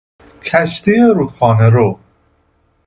[0.43, 1.99] کشتی رودخانهرو